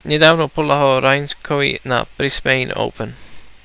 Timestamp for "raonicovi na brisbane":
1.05-2.73